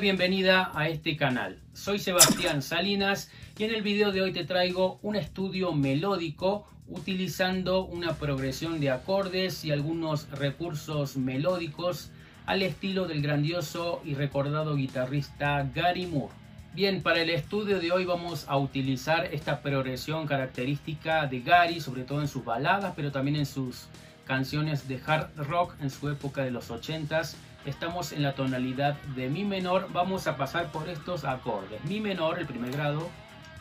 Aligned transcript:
Bienvenida 0.00 0.70
a 0.74 0.88
este 0.88 1.16
canal. 1.16 1.60
Soy 1.72 1.98
Sebastián 1.98 2.62
Salinas 2.62 3.32
y 3.58 3.64
en 3.64 3.74
el 3.74 3.82
video 3.82 4.12
de 4.12 4.22
hoy 4.22 4.32
te 4.32 4.44
traigo 4.44 5.00
un 5.02 5.16
estudio 5.16 5.72
melódico 5.72 6.66
utilizando 6.86 7.84
una 7.84 8.14
progresión 8.14 8.78
de 8.78 8.90
acordes 8.90 9.64
y 9.64 9.72
algunos 9.72 10.30
recursos 10.30 11.16
melódicos 11.16 12.12
al 12.46 12.62
estilo 12.62 13.08
del 13.08 13.22
grandioso 13.22 14.00
y 14.04 14.14
recordado 14.14 14.76
guitarrista 14.76 15.68
Gary 15.74 16.06
Moore. 16.06 16.32
Bien, 16.74 17.02
para 17.02 17.20
el 17.20 17.30
estudio 17.30 17.80
de 17.80 17.90
hoy 17.90 18.04
vamos 18.04 18.44
a 18.46 18.56
utilizar 18.56 19.26
esta 19.32 19.62
progresión 19.62 20.28
característica 20.28 21.26
de 21.26 21.40
Gary, 21.40 21.80
sobre 21.80 22.04
todo 22.04 22.20
en 22.20 22.28
sus 22.28 22.44
baladas, 22.44 22.92
pero 22.94 23.10
también 23.10 23.36
en 23.36 23.46
sus 23.46 23.88
canciones 24.24 24.86
de 24.86 25.00
hard 25.04 25.30
rock 25.38 25.74
en 25.80 25.90
su 25.90 26.08
época 26.08 26.44
de 26.44 26.52
los 26.52 26.70
80s 26.70 27.34
estamos 27.64 28.12
en 28.12 28.22
la 28.22 28.34
tonalidad 28.34 28.94
de 29.14 29.28
mi 29.28 29.44
menor, 29.44 29.88
vamos 29.92 30.26
a 30.26 30.36
pasar 30.36 30.70
por 30.70 30.88
estos 30.88 31.24
acordes. 31.24 31.82
Mi 31.84 32.00
menor, 32.00 32.38
el 32.38 32.46
primer 32.46 32.72
grado, 32.72 33.08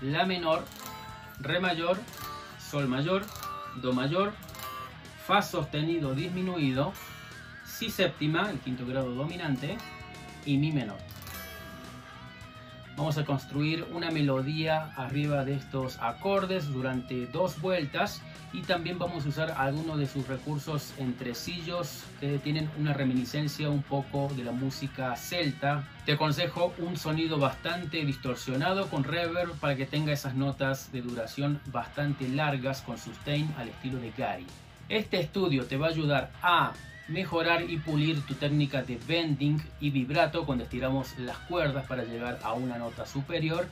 la 0.01 0.25
menor, 0.25 0.63
re 1.39 1.59
mayor, 1.59 1.97
sol 2.59 2.87
mayor, 2.87 3.25
do 3.81 3.93
mayor, 3.93 4.33
fa 5.25 5.41
sostenido 5.41 6.15
disminuido, 6.15 6.93
si 7.65 7.89
séptima, 7.89 8.49
el 8.49 8.59
quinto 8.59 8.85
grado 8.85 9.13
dominante, 9.13 9.77
y 10.45 10.57
mi 10.57 10.71
menor. 10.71 10.97
Vamos 12.97 13.19
a 13.19 13.25
construir 13.25 13.85
una 13.93 14.09
melodía 14.09 14.91
arriba 14.95 15.45
de 15.45 15.53
estos 15.53 15.99
acordes 15.99 16.67
durante 16.73 17.27
dos 17.27 17.61
vueltas 17.61 18.23
y 18.53 18.61
también 18.61 18.97
vamos 18.97 19.23
a 19.23 19.29
usar 19.29 19.53
algunos 19.55 19.99
de 19.99 20.07
sus 20.07 20.27
recursos 20.27 20.95
entresillos 20.97 22.05
que 22.19 22.39
tienen 22.39 22.67
una 22.79 22.93
reminiscencia 22.93 23.69
un 23.69 23.83
poco 23.83 24.29
de 24.35 24.43
la 24.43 24.51
música 24.51 25.15
celta. 25.15 25.87
Te 26.07 26.13
aconsejo 26.13 26.73
un 26.79 26.97
sonido 26.97 27.37
bastante 27.37 28.03
distorsionado 28.03 28.87
con 28.87 29.03
reverb 29.03 29.53
para 29.59 29.75
que 29.75 29.85
tenga 29.85 30.11
esas 30.11 30.33
notas 30.33 30.91
de 30.91 31.03
duración 31.03 31.61
bastante 31.67 32.27
largas 32.27 32.81
con 32.81 32.97
sustain 32.97 33.53
al 33.59 33.69
estilo 33.69 33.99
de 33.99 34.11
Gary. 34.17 34.47
Este 34.89 35.19
estudio 35.19 35.67
te 35.67 35.77
va 35.77 35.85
a 35.85 35.89
ayudar 35.91 36.31
a 36.41 36.73
mejorar 37.07 37.69
y 37.69 37.77
pulir 37.77 38.25
tu 38.25 38.33
técnica 38.35 38.83
de 38.83 38.99
bending 39.07 39.61
y 39.79 39.89
vibrato 39.91 40.45
cuando 40.45 40.65
estiramos 40.65 41.17
las 41.19 41.37
cuerdas 41.37 41.85
para 41.87 42.03
llegar 42.03 42.39
a 42.43 42.53
una 42.53 42.77
nota 42.77 43.05
superior 43.05 43.67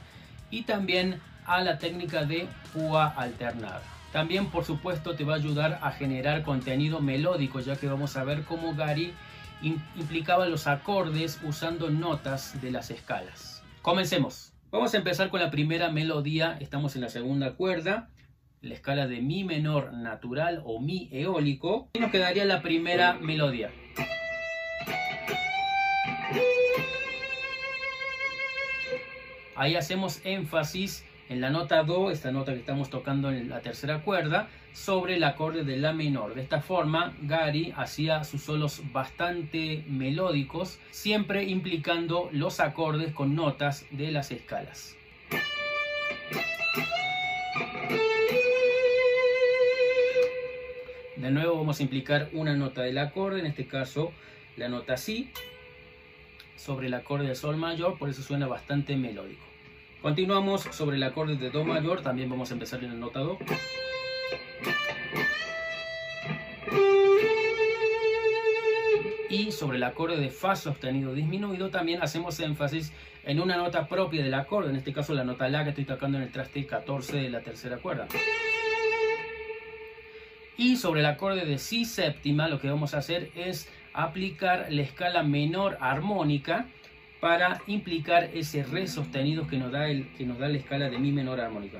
y 0.49 0.63
también 0.63 1.19
a 1.45 1.61
la 1.61 1.77
técnica 1.77 2.23
de 2.25 2.47
púa 2.73 3.07
alternada. 3.07 3.81
También 4.11 4.47
por 4.47 4.63
supuesto 4.63 5.15
te 5.15 5.25
va 5.25 5.33
a 5.33 5.37
ayudar 5.37 5.79
a 5.81 5.91
generar 5.91 6.43
contenido 6.43 7.01
melódico 7.01 7.59
ya 7.59 7.75
que 7.75 7.87
vamos 7.87 8.15
a 8.15 8.23
ver 8.23 8.43
cómo 8.43 8.73
Gary 8.73 9.13
implicaba 9.61 10.47
los 10.47 10.67
acordes 10.67 11.39
usando 11.43 11.89
notas 11.89 12.61
de 12.61 12.71
las 12.71 12.91
escalas. 12.91 13.63
Comencemos. 13.81 14.53
Vamos 14.71 14.93
a 14.93 14.97
empezar 14.97 15.29
con 15.29 15.39
la 15.39 15.51
primera 15.51 15.89
melodía, 15.89 16.57
estamos 16.59 16.95
en 16.95 17.01
la 17.01 17.09
segunda 17.09 17.53
cuerda 17.53 18.09
la 18.65 18.73
escala 18.73 19.07
de 19.07 19.21
mi 19.21 19.43
menor 19.43 19.93
natural 19.93 20.61
o 20.65 20.79
mi 20.79 21.07
eólico 21.11 21.87
y 21.93 21.99
nos 21.99 22.11
quedaría 22.11 22.45
la 22.45 22.61
primera 22.61 23.13
melodía. 23.13 23.71
Ahí 29.55 29.75
hacemos 29.75 30.19
énfasis 30.25 31.05
en 31.29 31.41
la 31.41 31.49
nota 31.49 31.83
do, 31.83 32.11
esta 32.11 32.31
nota 32.31 32.53
que 32.53 32.59
estamos 32.59 32.89
tocando 32.89 33.31
en 33.31 33.49
la 33.49 33.61
tercera 33.61 34.01
cuerda, 34.01 34.49
sobre 34.73 35.15
el 35.15 35.23
acorde 35.23 35.63
de 35.63 35.77
la 35.77 35.93
menor. 35.93 36.35
De 36.35 36.41
esta 36.41 36.61
forma, 36.61 37.15
Gary 37.21 37.73
hacía 37.75 38.23
sus 38.23 38.41
solos 38.41 38.81
bastante 38.91 39.83
melódicos, 39.87 40.79
siempre 40.91 41.43
implicando 41.43 42.29
los 42.31 42.59
acordes 42.59 43.13
con 43.13 43.35
notas 43.35 43.85
de 43.91 44.11
las 44.11 44.31
escalas. 44.31 44.95
Vamos 51.65 51.79
a 51.79 51.83
implicar 51.83 52.29
una 52.33 52.53
nota 52.53 52.83
del 52.83 52.99
acorde, 52.99 53.39
en 53.39 53.47
este 53.47 53.65
caso 53.65 54.11
la 54.55 54.69
nota 54.69 54.97
Si, 54.97 55.31
sobre 56.55 56.85
el 56.85 56.93
acorde 56.93 57.27
de 57.27 57.33
Sol 57.33 57.57
mayor, 57.57 57.97
por 57.97 58.07
eso 58.07 58.21
suena 58.21 58.45
bastante 58.45 58.95
melódico. 58.95 59.43
Continuamos 59.99 60.61
sobre 60.61 60.97
el 60.97 61.01
acorde 61.01 61.37
de 61.37 61.49
Do 61.49 61.63
mayor, 61.63 62.03
también 62.03 62.29
vamos 62.29 62.51
a 62.51 62.53
empezar 62.53 62.83
en 62.83 62.89
la 62.89 62.93
nota 62.93 63.21
Do. 63.21 63.39
Y 69.27 69.51
sobre 69.51 69.77
el 69.77 69.83
acorde 69.85 70.17
de 70.17 70.29
Fa 70.29 70.55
sostenido 70.55 71.15
disminuido 71.15 71.71
también 71.71 72.03
hacemos 72.03 72.39
énfasis 72.39 72.93
en 73.23 73.39
una 73.39 73.57
nota 73.57 73.87
propia 73.87 74.23
del 74.23 74.35
acorde, 74.35 74.69
en 74.69 74.75
este 74.75 74.93
caso 74.93 75.15
la 75.15 75.23
nota 75.23 75.49
La 75.49 75.63
que 75.63 75.71
estoy 75.71 75.85
tocando 75.85 76.19
en 76.19 76.25
el 76.25 76.31
traste 76.31 76.63
14 76.67 77.17
de 77.17 77.29
la 77.31 77.41
tercera 77.41 77.77
cuerda. 77.77 78.07
Y 80.57 80.77
sobre 80.77 81.01
el 81.01 81.05
acorde 81.05 81.45
de 81.45 81.57
Si 81.57 81.85
séptima 81.85 82.47
lo 82.47 82.59
que 82.59 82.69
vamos 82.69 82.93
a 82.93 82.99
hacer 82.99 83.29
es 83.35 83.69
aplicar 83.93 84.67
la 84.69 84.81
escala 84.81 85.23
menor 85.23 85.77
armónica 85.81 86.67
para 87.19 87.61
implicar 87.67 88.29
ese 88.33 88.63
Re 88.63 88.87
sostenido 88.87 89.47
que 89.47 89.57
nos 89.57 89.71
da, 89.71 89.89
el, 89.89 90.07
que 90.13 90.25
nos 90.25 90.39
da 90.39 90.47
la 90.47 90.57
escala 90.57 90.89
de 90.89 90.97
Mi 90.97 91.11
menor 91.11 91.41
armónica. 91.41 91.79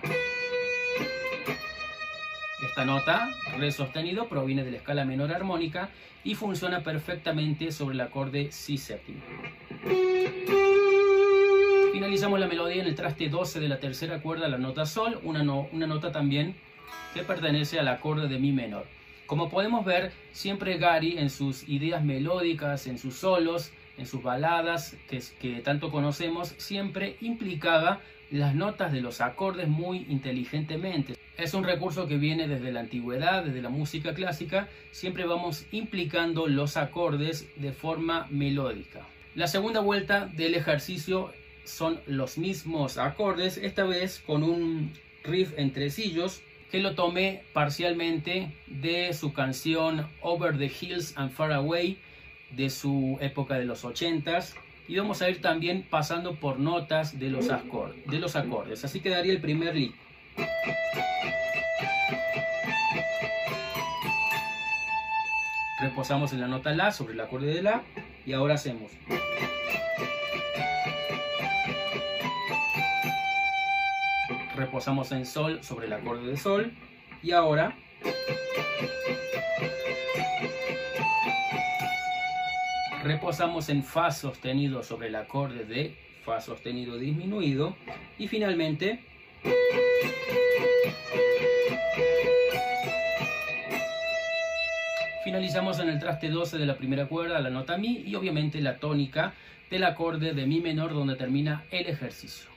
Esta 2.67 2.83
nota, 2.83 3.29
Re 3.57 3.71
sostenido, 3.71 4.27
proviene 4.27 4.65
de 4.65 4.71
la 4.71 4.77
escala 4.77 5.05
menor 5.05 5.31
armónica 5.31 5.89
y 6.25 6.35
funciona 6.35 6.81
perfectamente 6.81 7.71
sobre 7.71 7.95
el 7.95 8.01
acorde 8.01 8.51
Si 8.51 8.77
séptima. 8.77 9.21
Finalizamos 11.93 12.41
la 12.41 12.47
melodía 12.47 12.81
en 12.81 12.87
el 12.87 12.95
traste 12.95 13.29
12 13.29 13.61
de 13.61 13.69
la 13.69 13.79
tercera 13.79 14.21
cuerda, 14.21 14.49
la 14.49 14.57
nota 14.57 14.85
Sol, 14.85 15.21
una, 15.23 15.43
una 15.43 15.87
nota 15.87 16.11
también 16.11 16.55
que 17.13 17.23
pertenece 17.23 17.79
al 17.79 17.87
acorde 17.87 18.27
de 18.27 18.39
mi 18.39 18.51
menor. 18.51 18.85
Como 19.25 19.49
podemos 19.49 19.85
ver, 19.85 20.11
siempre 20.31 20.77
Gary 20.77 21.17
en 21.17 21.29
sus 21.29 21.67
ideas 21.67 22.03
melódicas, 22.03 22.85
en 22.85 22.99
sus 22.99 23.15
solos, 23.15 23.71
en 23.97 24.05
sus 24.05 24.21
baladas 24.21 24.95
que, 25.07 25.61
tanto 25.63 25.91
conocemos, 25.91 26.49
siempre 26.57 27.17
implicaba 27.21 28.01
las 28.29 28.53
notas 28.53 28.91
de 28.91 29.01
los 29.01 29.21
acordes 29.21 29.67
muy 29.67 30.05
inteligentemente. 30.09 31.15
Es 31.37 31.53
un 31.53 31.63
recurso 31.63 32.07
que 32.07 32.17
viene 32.17 32.47
desde 32.47 32.71
la 32.71 32.81
antigüedad, 32.81 33.43
desde 33.43 33.61
la 33.61 33.69
música 33.69 34.13
clásica, 34.13 34.69
siempre 34.91 35.25
vamos 35.25 35.65
implicando 35.71 36.47
los 36.47 36.77
acordes 36.77 37.47
de 37.55 37.71
forma 37.71 38.27
melódica. 38.29 39.07
La 39.35 39.47
segunda 39.47 39.79
vuelta 39.79 40.27
del 40.27 40.55
ejercicio 40.55 41.33
son 41.65 41.99
los 42.05 42.37
mismos 42.37 42.97
acordes, 42.97 43.57
esta 43.57 43.83
vez 43.83 44.21
con 44.25 44.43
un 44.43 44.93
riff 45.23 45.53
en 45.57 45.73
tresillos 45.73 46.41
que 46.75 46.81
lo 46.81 46.93
tomé 46.93 47.45
parcialmente 47.53 48.51
de 48.67 49.13
su 49.13 49.31
canción 49.31 50.09
Over 50.19 50.57
the 50.57 50.65
Hills 50.65 51.13
and 51.15 51.31
Far 51.31 51.53
Away 51.53 51.97
de 52.51 52.69
su 52.69 53.17
época 53.21 53.57
de 53.57 53.63
los 53.63 53.85
80s 53.85 54.55
y 54.89 54.97
vamos 54.97 55.21
a 55.21 55.29
ir 55.29 55.39
también 55.39 55.87
pasando 55.89 56.35
por 56.35 56.59
notas 56.59 57.17
de 57.17 57.29
los, 57.29 57.49
acordes, 57.49 58.05
de 58.07 58.19
los 58.19 58.35
acordes. 58.35 58.83
Así 58.83 58.99
quedaría 58.99 59.31
el 59.31 59.39
primer 59.39 59.73
lick. 59.73 59.95
Reposamos 65.79 66.33
en 66.33 66.41
la 66.41 66.49
nota 66.49 66.75
La 66.75 66.91
sobre 66.91 67.13
el 67.13 67.21
acorde 67.21 67.53
de 67.53 67.61
La 67.61 67.83
y 68.25 68.33
ahora 68.33 68.55
hacemos. 68.55 68.91
Reposamos 74.55 75.11
en 75.11 75.25
sol 75.25 75.63
sobre 75.63 75.87
el 75.87 75.93
acorde 75.93 76.27
de 76.27 76.37
sol 76.37 76.71
y 77.21 77.31
ahora 77.31 77.75
reposamos 83.03 83.69
en 83.69 83.83
fa 83.83 84.11
sostenido 84.11 84.83
sobre 84.83 85.07
el 85.09 85.15
acorde 85.15 85.65
de 85.65 85.95
fa 86.23 86.41
sostenido 86.41 86.97
disminuido 86.97 87.75
y 88.17 88.27
finalmente 88.27 88.99
finalizamos 95.23 95.79
en 95.79 95.89
el 95.89 95.99
traste 95.99 96.29
12 96.29 96.57
de 96.57 96.65
la 96.65 96.77
primera 96.77 97.07
cuerda, 97.07 97.39
la 97.41 97.49
nota 97.49 97.77
mi 97.77 97.97
y 97.97 98.15
obviamente 98.15 98.61
la 98.61 98.77
tónica 98.77 99.33
del 99.69 99.83
acorde 99.83 100.33
de 100.33 100.45
mi 100.45 100.61
menor 100.61 100.93
donde 100.93 101.15
termina 101.15 101.63
el 101.71 101.87
ejercicio. 101.87 102.54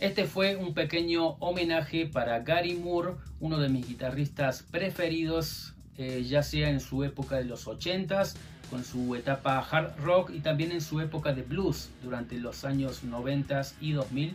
Este 0.00 0.26
fue 0.26 0.56
un 0.56 0.74
pequeño 0.74 1.36
homenaje 1.38 2.06
para 2.06 2.40
Gary 2.40 2.74
Moore, 2.74 3.14
uno 3.38 3.58
de 3.58 3.68
mis 3.68 3.86
guitarristas 3.86 4.64
preferidos, 4.64 5.72
eh, 5.96 6.24
ya 6.28 6.42
sea 6.42 6.68
en 6.68 6.80
su 6.80 7.04
época 7.04 7.36
de 7.36 7.44
los 7.44 7.68
80s, 7.68 8.34
con 8.70 8.84
su 8.84 9.14
etapa 9.14 9.60
hard 9.60 9.96
rock 10.02 10.30
y 10.34 10.40
también 10.40 10.72
en 10.72 10.80
su 10.80 11.00
época 11.00 11.32
de 11.32 11.42
blues 11.42 11.90
durante 12.02 12.36
los 12.38 12.64
años 12.64 13.04
90 13.04 13.62
y 13.80 13.92
2000. 13.92 14.34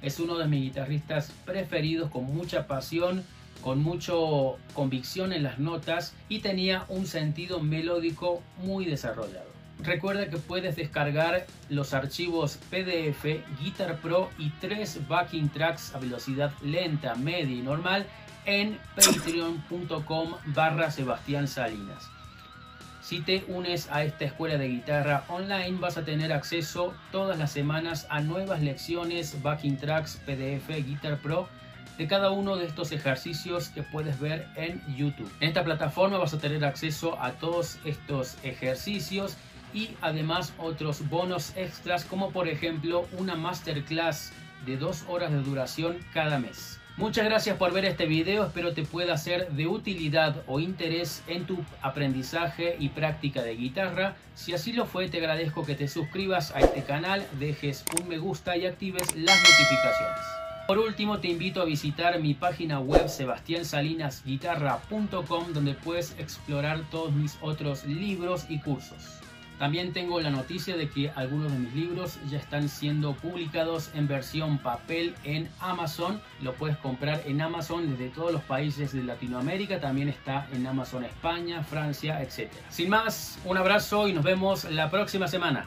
Es 0.00 0.18
uno 0.18 0.38
de 0.38 0.46
mis 0.46 0.62
guitarristas 0.62 1.30
preferidos 1.44 2.10
con 2.10 2.24
mucha 2.24 2.66
pasión, 2.66 3.22
con 3.60 3.82
mucha 3.82 4.14
convicción 4.72 5.34
en 5.34 5.42
las 5.42 5.58
notas 5.58 6.14
y 6.30 6.38
tenía 6.38 6.86
un 6.88 7.06
sentido 7.06 7.60
melódico 7.60 8.42
muy 8.62 8.86
desarrollado. 8.86 9.55
Recuerda 9.80 10.28
que 10.28 10.38
puedes 10.38 10.76
descargar 10.76 11.46
los 11.68 11.92
archivos 11.92 12.58
PDF, 12.70 13.24
Guitar 13.60 13.98
Pro 14.00 14.30
y 14.38 14.50
tres 14.60 15.06
backing 15.06 15.50
tracks 15.50 15.94
a 15.94 15.98
velocidad 15.98 16.52
lenta, 16.62 17.14
media 17.14 17.54
y 17.54 17.60
normal 17.60 18.06
en 18.46 18.78
patreon.com 18.94 20.34
barra 20.46 20.90
Sebastián 20.90 21.46
Salinas. 21.46 22.08
Si 23.02 23.20
te 23.20 23.44
unes 23.48 23.88
a 23.92 24.02
esta 24.02 24.24
escuela 24.24 24.56
de 24.58 24.68
guitarra 24.68 25.24
online 25.28 25.78
vas 25.78 25.96
a 25.96 26.04
tener 26.04 26.32
acceso 26.32 26.94
todas 27.12 27.38
las 27.38 27.52
semanas 27.52 28.06
a 28.10 28.20
nuevas 28.20 28.62
lecciones, 28.62 29.42
backing 29.42 29.76
tracks, 29.76 30.20
PDF, 30.26 30.68
Guitar 30.84 31.18
Pro 31.18 31.48
de 31.98 32.06
cada 32.06 32.30
uno 32.30 32.56
de 32.56 32.66
estos 32.66 32.92
ejercicios 32.92 33.68
que 33.68 33.82
puedes 33.82 34.18
ver 34.18 34.48
en 34.56 34.82
YouTube. 34.96 35.30
En 35.40 35.48
esta 35.48 35.64
plataforma 35.64 36.18
vas 36.18 36.34
a 36.34 36.38
tener 36.38 36.64
acceso 36.64 37.20
a 37.20 37.32
todos 37.32 37.78
estos 37.84 38.36
ejercicios 38.42 39.36
y 39.76 39.90
además 40.00 40.52
otros 40.58 41.08
bonos 41.08 41.52
extras 41.54 42.04
como 42.06 42.30
por 42.30 42.48
ejemplo 42.48 43.06
una 43.18 43.36
masterclass 43.36 44.32
de 44.64 44.78
dos 44.78 45.04
horas 45.06 45.30
de 45.30 45.42
duración 45.42 45.98
cada 46.14 46.38
mes. 46.38 46.80
Muchas 46.96 47.26
gracias 47.26 47.58
por 47.58 47.74
ver 47.74 47.84
este 47.84 48.06
video, 48.06 48.46
espero 48.46 48.72
te 48.72 48.86
pueda 48.86 49.18
ser 49.18 49.50
de 49.50 49.66
utilidad 49.66 50.42
o 50.46 50.60
interés 50.60 51.22
en 51.26 51.44
tu 51.44 51.62
aprendizaje 51.82 52.76
y 52.80 52.88
práctica 52.88 53.42
de 53.42 53.54
guitarra. 53.54 54.16
Si 54.34 54.54
así 54.54 54.72
lo 54.72 54.86
fue, 54.86 55.10
te 55.10 55.18
agradezco 55.18 55.66
que 55.66 55.74
te 55.74 55.88
suscribas 55.88 56.56
a 56.56 56.60
este 56.60 56.84
canal, 56.84 57.26
dejes 57.38 57.84
un 58.00 58.08
me 58.08 58.16
gusta 58.16 58.56
y 58.56 58.64
actives 58.64 59.14
las 59.14 59.38
notificaciones. 59.38 60.24
Por 60.66 60.78
último, 60.78 61.18
te 61.18 61.28
invito 61.28 61.60
a 61.60 61.66
visitar 61.66 62.18
mi 62.18 62.32
página 62.32 62.80
web 62.80 63.10
sebastiansalinasguitarra.com 63.10 65.52
donde 65.52 65.74
puedes 65.74 66.12
explorar 66.18 66.80
todos 66.90 67.12
mis 67.12 67.36
otros 67.42 67.84
libros 67.84 68.46
y 68.48 68.58
cursos. 68.60 69.20
También 69.58 69.92
tengo 69.92 70.20
la 70.20 70.30
noticia 70.30 70.76
de 70.76 70.88
que 70.90 71.10
algunos 71.10 71.50
de 71.50 71.58
mis 71.58 71.74
libros 71.74 72.18
ya 72.28 72.38
están 72.38 72.68
siendo 72.68 73.14
publicados 73.14 73.90
en 73.94 74.06
versión 74.06 74.58
papel 74.58 75.14
en 75.24 75.48
Amazon. 75.60 76.20
Lo 76.42 76.52
puedes 76.54 76.76
comprar 76.76 77.22
en 77.26 77.40
Amazon 77.40 77.90
desde 77.90 78.10
todos 78.10 78.32
los 78.32 78.42
países 78.42 78.92
de 78.92 79.02
Latinoamérica. 79.02 79.80
También 79.80 80.08
está 80.08 80.46
en 80.52 80.66
Amazon 80.66 81.04
España, 81.04 81.62
Francia, 81.64 82.22
etc. 82.22 82.50
Sin 82.68 82.90
más, 82.90 83.38
un 83.44 83.56
abrazo 83.56 84.08
y 84.08 84.12
nos 84.12 84.24
vemos 84.24 84.64
la 84.64 84.90
próxima 84.90 85.26
semana. 85.26 85.66